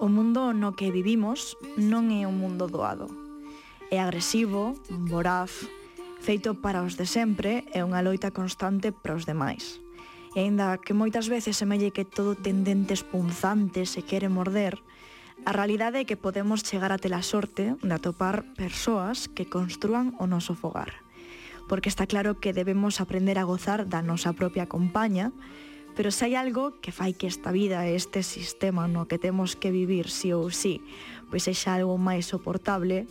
[0.00, 3.06] O mundo no que vivimos non é un mundo doado.
[3.94, 5.70] É agresivo, voraz,
[6.18, 9.78] feito para os de sempre e unha loita constante para os demais.
[10.34, 14.82] E aínda que moitas veces semelle que todo ten dentes punzantes se quere morder,
[15.46, 20.12] A realidade é que podemos chegar a ter a sorte de atopar persoas que construan
[20.20, 21.00] o noso fogar.
[21.64, 25.32] Porque está claro que debemos aprender a gozar da nosa propia compaña,
[25.96, 29.56] pero se hai algo que fai que esta vida e este sistema no que temos
[29.56, 30.84] que vivir sí ou sí,
[31.32, 33.08] pois sexa algo máis soportable,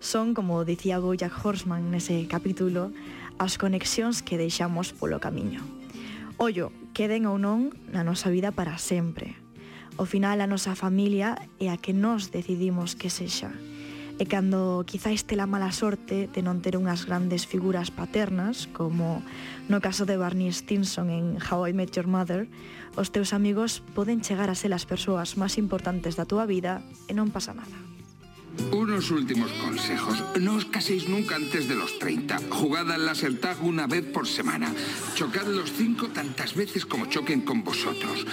[0.00, 2.88] son, como dicía Bojack Horseman nese capítulo,
[3.36, 5.60] as conexións que deixamos polo camiño.
[6.40, 9.45] Ollo, queden ou non na nosa vida para sempre
[9.96, 13.48] Ao final a nosa familia é a que nós decidimos que sexa.
[14.20, 19.24] E cando quizáis tela mala sorte de non ter unhas grandes figuras paternas, como
[19.72, 22.44] no caso de Barney Stinson en How I Met Your Mother,
[22.92, 27.16] os teus amigos poden chegar a ser as persoas máis importantes da túa vida e
[27.16, 27.95] non pasa nada.
[28.72, 30.22] Unos últimos consejos.
[30.40, 32.40] No os caséis nunca antes de los 30.
[32.50, 34.72] Jugad al laser tag una vez por semana.
[35.14, 38.26] Chocad los cinco tantas veces como choquen con vosotros.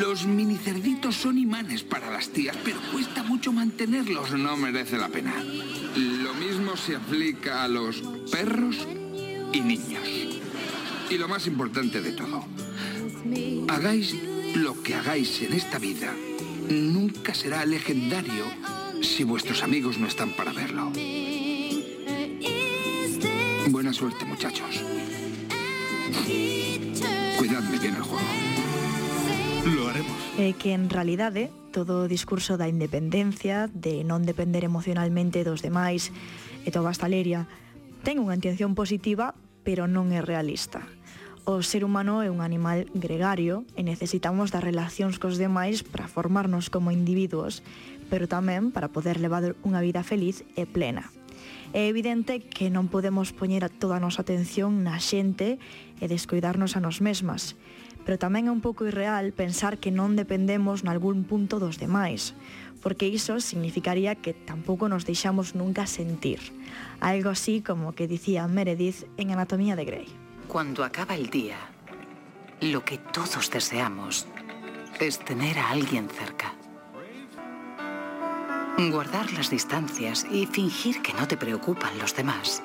[0.00, 4.32] Los minicerditos son imanes para las tías, pero cuesta mucho mantenerlos.
[4.32, 5.34] No merece la pena.
[5.96, 8.86] Lo mismo se aplica a los perros
[9.52, 10.08] y niños.
[11.10, 12.44] Y lo más importante de todo.
[13.68, 14.14] Hagáis
[14.54, 16.14] lo que hagáis en esta vida.
[16.68, 18.44] Nunca será legendario
[19.02, 20.92] si vuestros amigos no están para verlo.
[23.70, 24.82] Buena suerte, muchachos.
[27.38, 28.26] Cuidadme bien el juego.
[29.76, 30.16] Lo haremos.
[30.38, 35.60] É que en realidade eh, todo o discurso da independencia, de non depender emocionalmente dos
[35.60, 36.14] demais
[36.64, 37.50] e toda esta leria,
[38.06, 39.34] ten unha intención positiva,
[39.66, 40.86] pero non é realista.
[41.48, 46.68] O ser humano é un animal gregario e necesitamos das relacións cos demais para formarnos
[46.68, 47.64] como individuos,
[48.10, 51.08] pero tamén para poder levar unha vida feliz e plena.
[51.76, 55.60] É evidente que non podemos poñer toda a nosa atención na xente
[56.00, 57.60] e descuidarnos a nos mesmas,
[58.08, 62.32] pero tamén é un pouco irreal pensar que non dependemos nalgún punto dos demais,
[62.80, 66.40] porque iso significaría que tampouco nos deixamos nunca sentir.
[67.04, 70.08] Algo así como que dicía Meredith en Anatomía de Grey.
[70.48, 71.60] Cuando acaba el día,
[72.64, 74.26] lo que todos deseamos
[74.98, 76.57] es tener a alguien cerca.
[78.78, 82.62] Guardar las distancias y fingir que no te preocupan los demás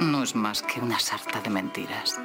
[0.00, 2.18] no es más que una sarta de mentiras.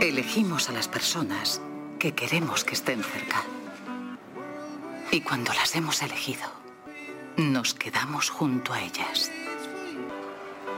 [0.00, 1.62] Elegimos a las personas
[2.00, 3.44] que queremos que estén cerca.
[5.12, 6.50] Y cuando las hemos elegido,
[7.36, 9.30] nos quedamos junto a ellas.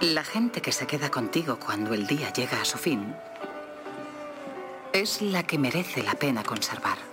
[0.02, 3.14] La gente que se queda contigo cuando el día llega a su fin
[4.92, 7.09] es la que merece la pena conservar.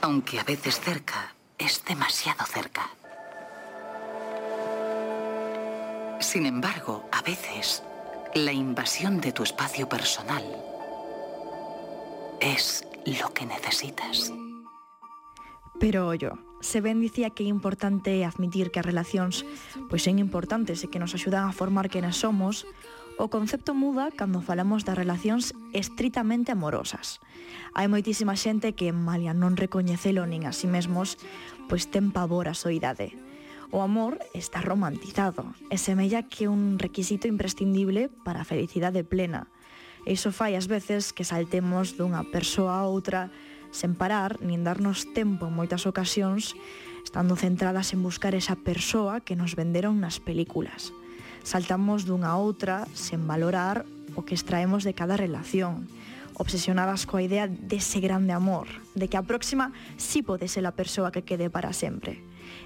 [0.00, 2.90] Aunque a veces cerca es demasiado cerca.
[6.20, 7.82] Sin embargo, a veces
[8.34, 10.44] la invasión de tu espacio personal
[12.40, 14.32] es lo que necesitas.
[15.80, 19.46] Pero yo, se ben dicía que é importante admitir que as relacións
[19.86, 22.66] pois son importantes e que nos axudan a formar quenes somos,
[23.18, 27.18] O concepto muda cando falamos das relacións estritamente amorosas.
[27.74, 31.18] Hai moitísima xente que, malia non recoñecelo nin a si sí mesmos,
[31.66, 33.18] pois ten pavor a soidade.
[33.74, 39.50] O amor está romantizado e semella que un requisito imprescindible para a felicidade plena.
[40.06, 43.34] E iso fai as veces que saltemos dunha persoa a outra
[43.74, 46.54] sen parar nin darnos tempo en moitas ocasións,
[47.02, 50.94] estando centradas en buscar esa persoa que nos venderon nas películas.
[51.42, 53.84] Saltamos dunha a outra sen valorar
[54.18, 55.86] o que extraemos de cada relación,
[56.38, 61.10] obsesionadas coa idea dese grande amor, de que a próxima sí pode ser a persoa
[61.10, 62.22] que quede para sempre.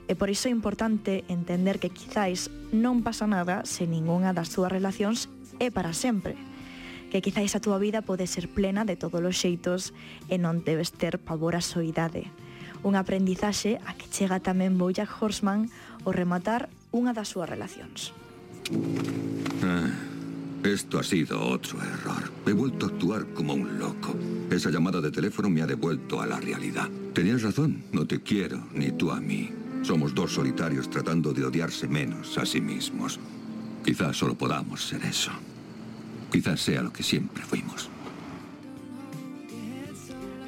[0.08, 4.70] E por iso é importante entender que quizáis non pasa nada se ningunha das túas
[4.70, 6.36] relacións é para sempre.
[7.12, 9.92] Que quizáis a túa vida pode ser plena de todos os xeitos
[10.28, 12.28] e non debes ter pavor a soidade.
[12.82, 15.70] Un aprendizaxe a que chega tamén Bojack Horseman
[16.02, 18.10] ao rematar unha das súas relacións.
[19.62, 19.90] Ah,
[20.64, 22.30] esto ha sido otro error.
[22.46, 24.14] He vuelto a actuar como un loco.
[24.50, 26.88] Esa llamada de teléfono me ha devuelto a la realidad.
[27.14, 29.50] Tenías razón, no te quiero, ni tú a mí.
[29.82, 33.18] Somos dos solitarios tratando de odiarse menos a sí mismos.
[33.84, 35.32] Quizás solo podamos ser eso.
[36.30, 37.90] Quizás sea lo que siempre fuimos.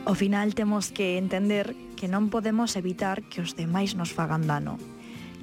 [0.04, 4.76] Ao final temos que entender que non podemos evitar que os demais nos fagan dano.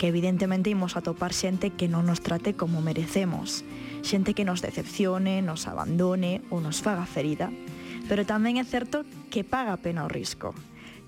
[0.02, 3.62] que evidentemente imos atopar xente que non nos trate como merecemos,
[4.02, 7.54] xente que nos decepcione, nos abandone ou nos faga ferida,
[8.10, 10.58] pero tamén é certo que paga a pena o risco,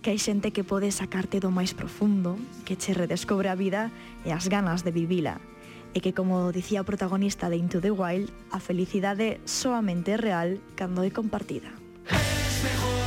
[0.05, 2.37] que hai xente que pode sacarte do máis profundo,
[2.69, 3.89] que che redescobre a vida
[4.21, 5.41] e as ganas de vivila,
[5.89, 10.61] e que, como dicía o protagonista de Into the Wild, a felicidade soamente é real
[10.77, 11.73] cando é compartida.
[12.13, 13.02] Es mejor.